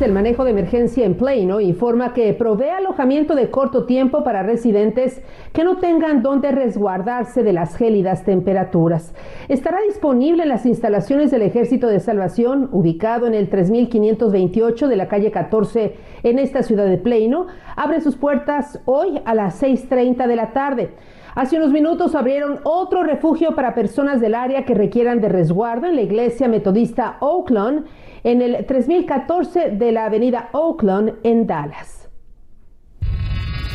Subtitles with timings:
[0.00, 5.20] El manejo de emergencia en Plano informa que provee alojamiento de corto tiempo para residentes
[5.52, 9.12] que no tengan donde resguardarse de las gélidas temperaturas.
[9.48, 15.06] Estará disponible en las instalaciones del Ejército de Salvación, ubicado en el 3528 de la
[15.06, 17.48] calle 14 en esta ciudad de Plano.
[17.76, 20.90] Abre sus puertas hoy a las 6.30 de la tarde.
[21.34, 25.94] Hace unos minutos abrieron otro refugio para personas del área que requieran de resguardo en
[25.94, 27.86] la iglesia metodista Oakland
[28.24, 32.08] en el 3014 de la avenida Oakland en Dallas.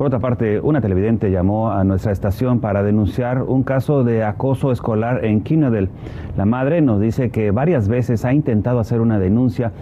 [0.01, 4.71] Por otra parte, una televidente llamó a nuestra estación para denunciar un caso de acoso
[4.71, 5.89] escolar en Kinnedale.
[6.35, 9.73] La madre nos dice que varias veces ha intentado hacer una denuncia,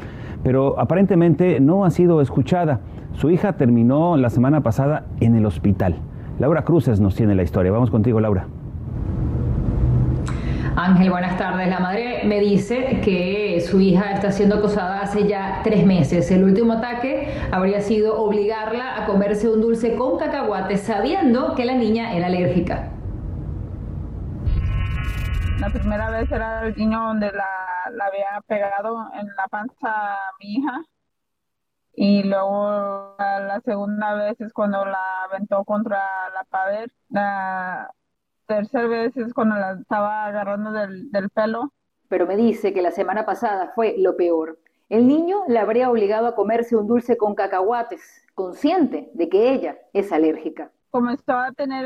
[0.43, 2.81] pero aparentemente no ha sido escuchada.
[3.13, 5.95] Su hija terminó la semana pasada en el hospital.
[6.37, 7.71] Laura Cruces nos tiene la historia.
[7.71, 8.45] Vamos contigo, Laura.
[10.81, 11.67] Ángel, buenas tardes.
[11.67, 16.31] La madre me dice que su hija está siendo acosada hace ya tres meses.
[16.31, 21.73] El último ataque habría sido obligarla a comerse un dulce con cacahuate sabiendo que la
[21.73, 22.93] niña era alérgica.
[25.59, 30.55] La primera vez era el niño donde la, la había pegado en la panza mi
[30.55, 30.81] hija
[31.93, 35.99] y luego la segunda vez es cuando la aventó contra
[36.33, 36.89] la pared.
[37.09, 37.91] La
[38.49, 41.71] tercera vez es cuando la estaba agarrando del, del pelo.
[42.09, 44.57] Pero me dice que la semana pasada fue lo peor.
[44.89, 48.01] El niño le habría obligado a comerse un dulce con cacahuates,
[48.33, 50.71] consciente de que ella es alérgica.
[50.89, 51.85] Comenzó a tener,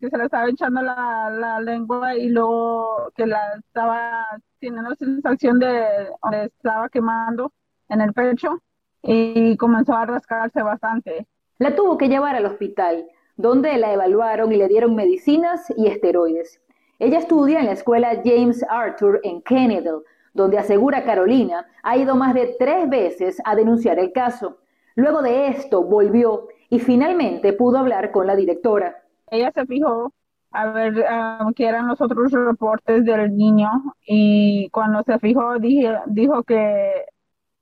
[0.00, 4.26] que se le estaba echando la, la lengua y luego que la estaba
[4.58, 5.86] teniendo sensación de
[6.20, 7.52] donde estaba quemando
[7.88, 8.60] en el pecho
[9.02, 11.28] y comenzó a rascarse bastante.
[11.58, 13.06] La tuvo que llevar al hospital,
[13.40, 16.60] donde la evaluaron y le dieron medicinas y esteroides.
[16.98, 20.02] Ella estudia en la escuela James Arthur en Kennedale,
[20.34, 24.58] donde asegura Carolina ha ido más de tres veces a denunciar el caso.
[24.94, 29.02] Luego de esto volvió y finalmente pudo hablar con la directora.
[29.30, 30.12] Ella se fijó
[30.52, 33.70] a ver uh, qué eran los otros reportes del niño
[34.04, 37.06] y cuando se fijó dijo que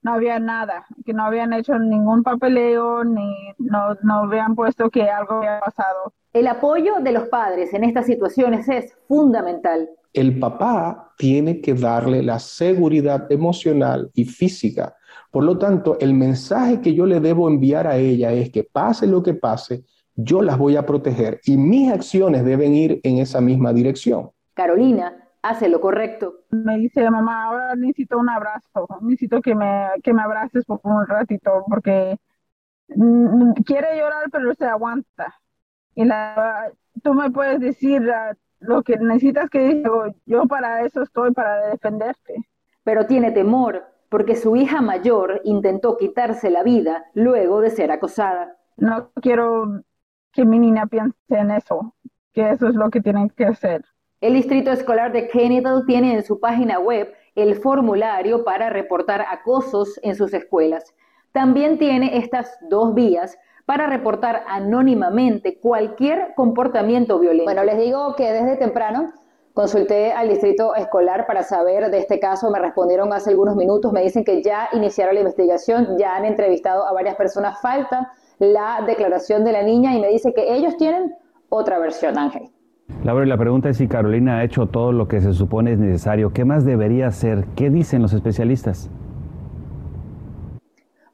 [0.03, 5.03] no había nada, que no habían hecho ningún papeleo ni no, no habían puesto que
[5.03, 6.13] algo había pasado.
[6.33, 9.89] El apoyo de los padres en estas situaciones es fundamental.
[10.13, 14.95] El papá tiene que darle la seguridad emocional y física.
[15.31, 19.07] Por lo tanto, el mensaje que yo le debo enviar a ella es que pase
[19.07, 19.85] lo que pase,
[20.15, 24.31] yo las voy a proteger y mis acciones deben ir en esa misma dirección.
[24.55, 26.44] Carolina hace lo correcto.
[26.50, 31.06] Me dice, mamá, ahora necesito un abrazo, necesito que me, que me abraces por un
[31.06, 32.19] ratito, porque
[32.88, 35.34] mm, quiere llorar, pero se aguanta.
[35.94, 36.71] Y la,
[37.03, 41.69] tú me puedes decir uh, lo que necesitas que diga, yo para eso estoy, para
[41.69, 42.49] defenderte.
[42.84, 48.56] Pero tiene temor, porque su hija mayor intentó quitarse la vida luego de ser acosada.
[48.76, 49.82] No quiero
[50.32, 51.94] que mi niña piense en eso,
[52.32, 53.84] que eso es lo que tienen que hacer.
[54.21, 60.01] El Distrito Escolar de Kennedale tiene en su página web el formulario para reportar acosos
[60.03, 60.93] en sus escuelas.
[61.31, 67.45] También tiene estas dos vías para reportar anónimamente cualquier comportamiento violento.
[67.45, 69.12] Bueno, les digo que desde temprano
[69.55, 72.50] consulté al distrito escolar para saber de este caso.
[72.50, 76.89] Me respondieron hace algunos minutos, me dicen que ya iniciaron la investigación, ya han entrevistado
[76.89, 77.61] a varias personas.
[77.61, 81.15] Falta la declaración de la niña y me dice que ellos tienen
[81.50, 82.50] otra versión, Ángel.
[83.05, 86.33] Laura, la pregunta es si Carolina ha hecho todo lo que se supone es necesario.
[86.33, 87.45] ¿Qué más debería hacer?
[87.55, 88.91] ¿Qué dicen los especialistas?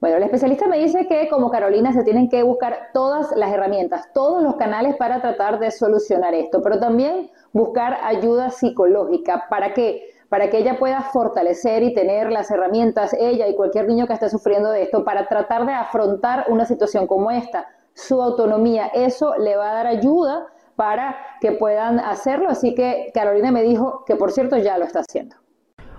[0.01, 4.09] Bueno, el especialista me dice que como Carolina se tienen que buscar todas las herramientas,
[4.15, 9.45] todos los canales para tratar de solucionar esto, pero también buscar ayuda psicológica.
[9.51, 10.09] ¿Para qué?
[10.31, 14.31] Para que ella pueda fortalecer y tener las herramientas, ella y cualquier niño que esté
[14.31, 17.67] sufriendo de esto, para tratar de afrontar una situación como esta.
[17.93, 22.49] Su autonomía, eso le va a dar ayuda para que puedan hacerlo.
[22.49, 25.37] Así que Carolina me dijo que, por cierto, ya lo está haciendo.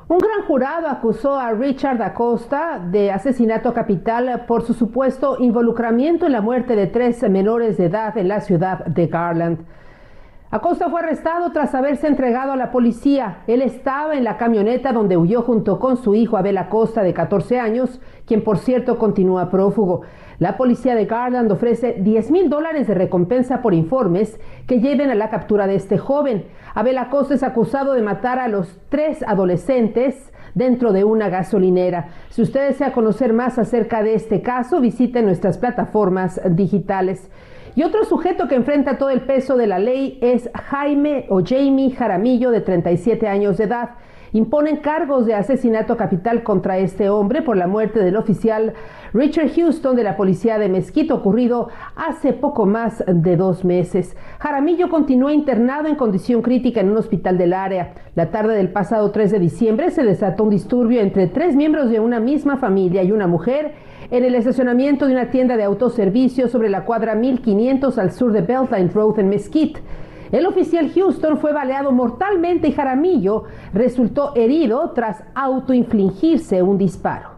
[0.07, 6.33] Un gran jurado acusó a Richard Acosta de asesinato capital por su supuesto involucramiento en
[6.33, 9.66] la muerte de tres menores de edad en la ciudad de Garland.
[10.51, 13.39] Acosta fue arrestado tras haberse entregado a la policía.
[13.48, 17.60] Él estaba en la camioneta donde huyó junto con su hijo Abel Acosta de 14
[17.60, 20.04] años, quien por cierto continúa prófugo.
[20.40, 25.16] La policía de Garland ofrece 10 mil dólares de recompensa por informes que lleven a
[25.16, 26.46] la captura de este joven.
[26.74, 32.10] Abel Acosta es acusado de matar a los tres adolescentes dentro de una gasolinera.
[32.30, 37.30] Si usted desea conocer más acerca de este caso, visite nuestras plataformas digitales.
[37.76, 41.92] Y otro sujeto que enfrenta todo el peso de la ley es Jaime o Jamie
[41.92, 43.90] Jaramillo, de 37 años de edad
[44.36, 48.74] imponen cargos de asesinato capital contra este hombre por la muerte del oficial
[49.14, 54.18] Richard Houston de la policía de Mesquite ocurrido hace poco más de dos meses.
[54.40, 57.94] Jaramillo continúa internado en condición crítica en un hospital del área.
[58.16, 62.02] La tarde del pasado 3 de diciembre se desató un disturbio entre tres miembros de
[62.02, 63.72] una misma familia y una mujer
[64.12, 68.42] en el estacionamiento de una tienda de autoservicio sobre la cuadra 1500 al sur de
[68.42, 69.80] Beltline Road en Mesquite.
[70.36, 77.30] El oficial Houston fue baleado mortalmente y Jaramillo resultó herido tras autoinfligirse un disparo.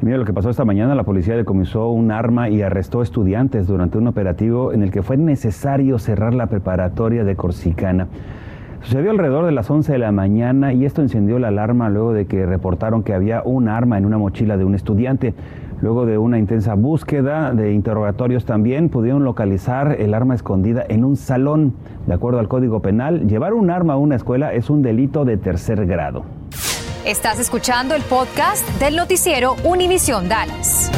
[0.00, 3.98] Mira lo que pasó esta mañana, la policía decomisó un arma y arrestó estudiantes durante
[3.98, 8.08] un operativo en el que fue necesario cerrar la preparatoria de Corsicana.
[8.80, 12.26] Sucedió alrededor de las 11 de la mañana y esto encendió la alarma luego de
[12.26, 15.34] que reportaron que había un arma en una mochila de un estudiante.
[15.80, 21.16] Luego de una intensa búsqueda de interrogatorios también pudieron localizar el arma escondida en un
[21.16, 21.74] salón.
[22.06, 25.36] De acuerdo al Código Penal, llevar un arma a una escuela es un delito de
[25.36, 26.24] tercer grado.
[27.04, 30.90] Estás escuchando el podcast del noticiero Univisión Dallas.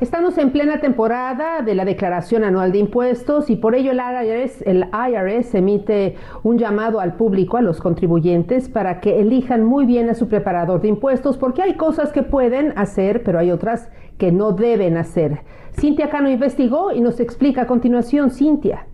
[0.00, 4.62] Estamos en plena temporada de la declaración anual de impuestos y por ello el IRS,
[4.62, 10.08] el IRS emite un llamado al público, a los contribuyentes, para que elijan muy bien
[10.08, 14.32] a su preparador de impuestos porque hay cosas que pueden hacer, pero hay otras que
[14.32, 15.42] no deben hacer.
[15.78, 18.86] Cintia Cano investigó y nos explica a continuación, Cintia.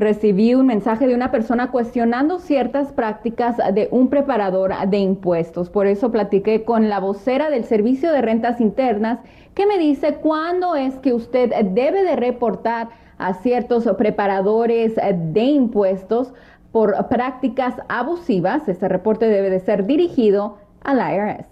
[0.00, 5.68] Recibí un mensaje de una persona cuestionando ciertas prácticas de un preparador de impuestos.
[5.68, 9.18] Por eso platiqué con la vocera del Servicio de Rentas Internas
[9.54, 12.88] que me dice cuándo es que usted debe de reportar
[13.18, 16.32] a ciertos preparadores de impuestos
[16.72, 18.68] por prácticas abusivas.
[18.68, 21.46] Este reporte debe de ser dirigido al IRS.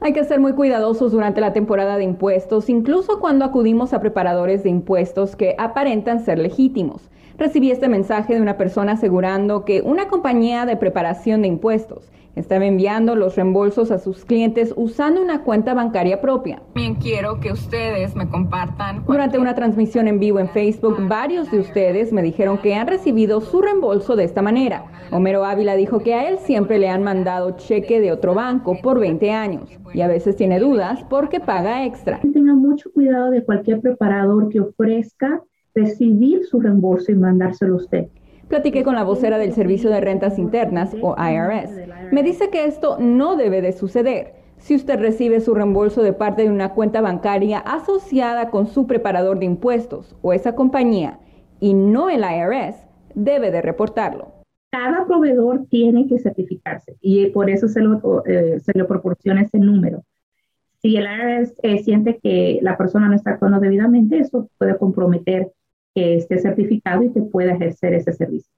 [0.00, 4.62] Hay que ser muy cuidadosos durante la temporada de impuestos, incluso cuando acudimos a preparadores
[4.62, 7.08] de impuestos que aparentan ser legítimos.
[7.42, 12.66] Recibí este mensaje de una persona asegurando que una compañía de preparación de impuestos estaba
[12.66, 16.62] enviando los reembolsos a sus clientes usando una cuenta bancaria propia.
[16.72, 19.04] También quiero que ustedes me compartan.
[19.06, 23.40] Durante una transmisión en vivo en Facebook, varios de ustedes me dijeron que han recibido
[23.40, 24.84] su reembolso de esta manera.
[25.10, 29.00] Homero Ávila dijo que a él siempre le han mandado cheque de otro banco por
[29.00, 32.20] 20 años y a veces tiene dudas porque paga extra.
[32.20, 35.42] Tenga mucho cuidado de cualquier preparador que ofrezca
[35.74, 38.06] recibir su reembolso y mandárselo a usted.
[38.48, 41.70] Platiqué con la vocera del Servicio de Rentas Internas, o IRS.
[42.12, 44.34] Me dice que esto no debe de suceder.
[44.58, 49.38] Si usted recibe su reembolso de parte de una cuenta bancaria asociada con su preparador
[49.38, 51.18] de impuestos o esa compañía
[51.60, 52.76] y no el IRS,
[53.14, 54.32] debe de reportarlo.
[54.70, 59.58] Cada proveedor tiene que certificarse y por eso se lo, eh, se le proporciona ese
[59.58, 60.04] número.
[60.80, 65.52] Si el IRS eh, siente que la persona no está actuando debidamente, eso puede comprometer
[65.94, 68.50] que esté certificado y que pueda ejercer ese servicio.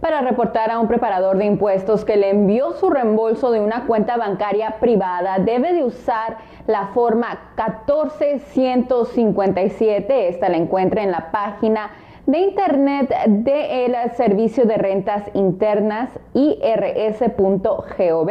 [0.00, 4.16] Para reportar a un preparador de impuestos que le envió su reembolso de una cuenta
[4.16, 6.36] bancaria privada, debe de usar
[6.66, 10.28] la forma 14157.
[10.28, 11.90] Esta la encuentra en la página
[12.26, 18.30] de Internet del Servicio de Rentas Internas irs.gov.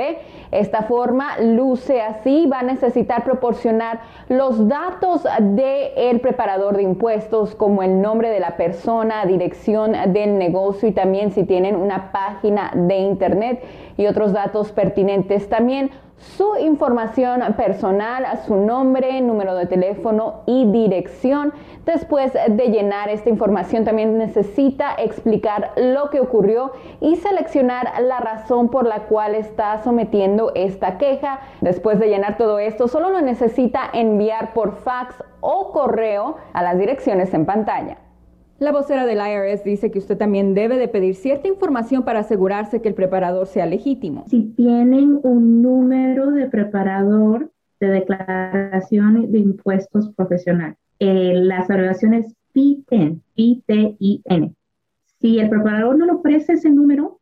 [0.51, 7.83] Esta forma luce así, va a necesitar proporcionar los datos del preparador de impuestos como
[7.83, 12.97] el nombre de la persona, dirección del negocio y también si tienen una página de
[12.97, 13.63] Internet
[13.97, 15.47] y otros datos pertinentes.
[15.47, 21.53] También su información personal, su nombre, número de teléfono y dirección.
[21.85, 28.69] Después de llenar esta información también necesita explicar lo que ocurrió y seleccionar la razón
[28.69, 31.41] por la cual está sometiendo esta queja.
[31.61, 36.77] Después de llenar todo esto, solo lo necesita enviar por fax o correo a las
[36.77, 38.04] direcciones en pantalla.
[38.57, 42.81] La vocera del IRS dice que usted también debe de pedir cierta información para asegurarse
[42.81, 44.23] que el preparador sea legítimo.
[44.27, 52.85] Si tienen un número de preparador de declaración de impuestos profesional, eh, las abreviaciones PIN,
[53.35, 54.53] P-T-I-N.
[55.19, 57.19] Si el preparador no le ofrece ese número,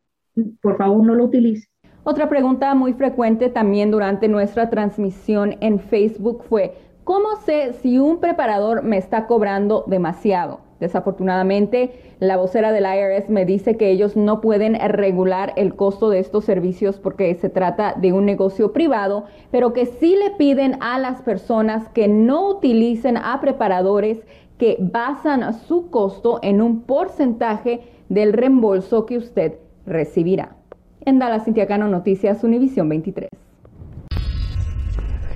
[0.62, 1.68] por favor no lo utilice.
[2.04, 8.20] Otra pregunta muy frecuente también durante nuestra transmisión en Facebook fue, ¿cómo sé si un
[8.20, 10.60] preparador me está cobrando demasiado?
[10.84, 16.18] Desafortunadamente, la vocera del IRS me dice que ellos no pueden regular el costo de
[16.18, 20.98] estos servicios porque se trata de un negocio privado, pero que sí le piden a
[20.98, 24.18] las personas que no utilicen a preparadores
[24.58, 29.54] que basan su costo en un porcentaje del reembolso que usted
[29.86, 30.54] recibirá.
[31.00, 33.43] En Dallas, Cintia Cano, Noticias Univisión 23.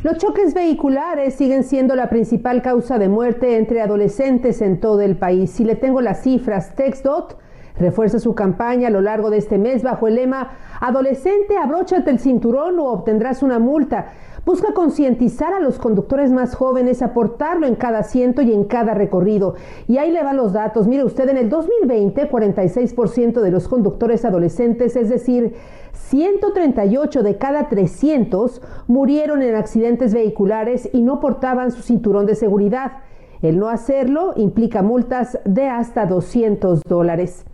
[0.04, 5.16] Los choques vehiculares siguen siendo la principal causa de muerte entre adolescentes en todo el
[5.16, 5.50] país.
[5.50, 7.36] Si le tengo las cifras, TextDot
[7.80, 10.50] refuerza su campaña a lo largo de este mes bajo el lema
[10.80, 14.12] Adolescente, abróchate el cinturón o obtendrás una multa.
[14.48, 19.56] Busca concientizar a los conductores más jóvenes, aportarlo en cada asiento y en cada recorrido.
[19.86, 20.88] Y ahí le van los datos.
[20.88, 25.52] Mire usted, en el 2020, 46% de los conductores adolescentes, es decir,
[25.92, 33.02] 138 de cada 300 murieron en accidentes vehiculares y no portaban su cinturón de seguridad.
[33.42, 37.44] El no hacerlo implica multas de hasta 200 dólares.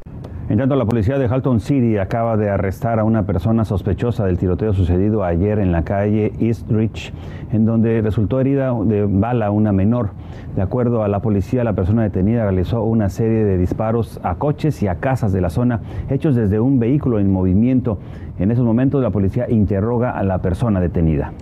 [0.46, 4.36] En tanto, la policía de Halton City acaba de arrestar a una persona sospechosa del
[4.36, 7.14] tiroteo sucedido ayer en la calle East Ridge,
[7.50, 10.10] en donde resultó herida de bala una menor.
[10.54, 14.82] De acuerdo a la policía, la persona detenida realizó una serie de disparos a coches
[14.82, 17.98] y a casas de la zona, hechos desde un vehículo en movimiento.
[18.38, 21.32] En esos momentos, la policía interroga a la persona detenida.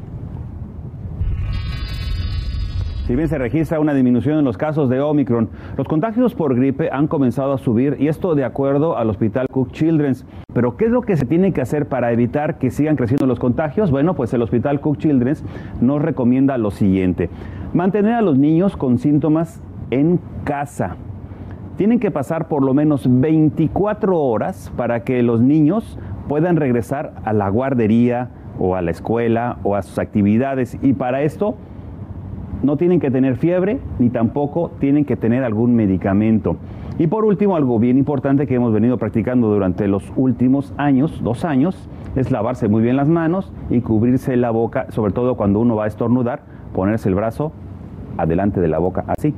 [3.07, 6.89] Si bien se registra una disminución en los casos de Omicron, los contagios por gripe
[6.93, 10.25] han comenzado a subir y esto de acuerdo al Hospital Cook Children's.
[10.55, 13.41] Pero ¿qué es lo que se tiene que hacer para evitar que sigan creciendo los
[13.41, 13.91] contagios?
[13.91, 15.45] Bueno, pues el Hospital Cook Children's
[15.81, 17.29] nos recomienda lo siguiente.
[17.75, 20.95] Mantener a los niños con síntomas en casa.
[21.77, 27.33] Tienen que pasar por lo menos 24 horas para que los niños puedan regresar a
[27.33, 28.31] la guardería
[28.61, 30.79] o a la escuela o a sus actividades.
[30.83, 31.57] Y para esto
[32.63, 36.57] no tienen que tener fiebre ni tampoco tienen que tener algún medicamento.
[36.99, 41.45] Y por último, algo bien importante que hemos venido practicando durante los últimos años, dos
[41.45, 45.75] años, es lavarse muy bien las manos y cubrirse la boca, sobre todo cuando uno
[45.77, 46.43] va a estornudar,
[46.75, 47.53] ponerse el brazo
[48.19, 49.35] adelante de la boca, así.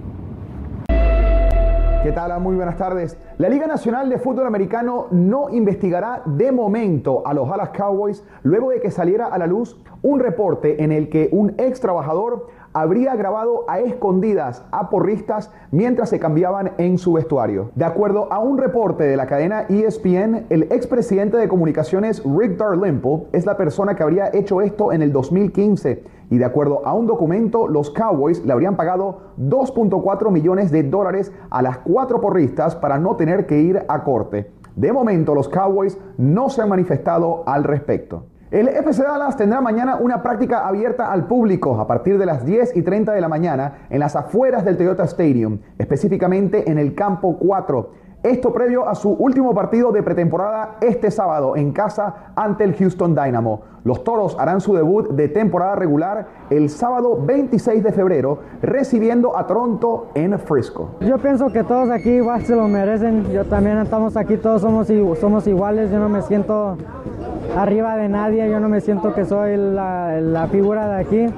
[2.05, 2.39] ¿Qué tal?
[2.39, 3.19] Muy buenas tardes.
[3.39, 8.69] La Liga Nacional de Fútbol Americano no investigará de momento a los Dallas Cowboys luego
[8.69, 13.15] de que saliera a la luz un reporte en el que un ex trabajador habría
[13.15, 17.71] grabado a escondidas a porristas mientras se cambiaban en su vestuario.
[17.77, 23.29] De acuerdo a un reporte de la cadena ESPN, el expresidente de comunicaciones Rick Darlimple
[23.33, 27.07] es la persona que habría hecho esto en el 2015 y de acuerdo a un
[27.07, 32.99] documento, los Cowboys le habrían pagado 2.4 millones de dólares a las cuatro porristas para
[32.99, 34.51] no tener que ir a corte.
[34.75, 38.25] De momento, los Cowboys no se han manifestado al respecto.
[38.51, 42.77] El FC Dallas tendrá mañana una práctica abierta al público a partir de las 10
[42.77, 47.37] y 30 de la mañana en las afueras del Toyota Stadium, específicamente en el campo
[47.39, 48.05] 4.
[48.23, 53.15] Esto previo a su último partido de pretemporada este sábado en casa ante el Houston
[53.15, 53.63] Dynamo.
[53.85, 59.47] Los Toros harán su debut de temporada regular el sábado 26 de febrero, recibiendo a
[59.47, 60.93] Toronto en Frisco.
[61.01, 63.31] Yo pienso que todos aquí se lo merecen.
[63.31, 64.89] Yo también estamos aquí, todos somos,
[65.21, 65.91] somos iguales.
[65.91, 66.79] Yo no me siento
[67.57, 71.35] arriba de nadie, yo no me siento que soy la, figura de aquí.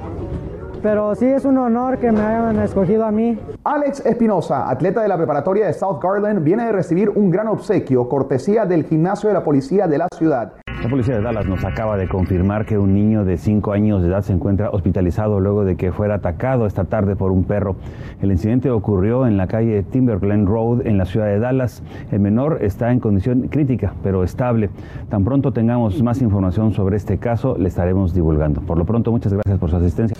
[0.81, 3.37] Pero sí es un honor que me hayan escogido a mí.
[3.63, 8.07] Alex Espinosa, atleta de la preparatoria de South Garland, viene de recibir un gran obsequio,
[8.07, 10.53] cortesía del gimnasio de la policía de la ciudad.
[10.87, 14.07] La policía de Dallas nos acaba de confirmar que un niño de 5 años de
[14.07, 17.75] edad se encuentra hospitalizado luego de que fuera atacado esta tarde por un perro.
[18.21, 21.83] El incidente ocurrió en la calle Timberglen Road en la ciudad de Dallas.
[22.09, 24.69] El menor está en condición crítica, pero estable.
[25.09, 28.61] Tan pronto tengamos más información sobre este caso, le estaremos divulgando.
[28.61, 30.15] Por lo pronto, muchas gracias por su asistencia.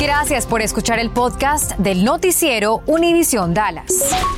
[0.00, 4.37] Gracias por escuchar el podcast del noticiero Univisión Dallas.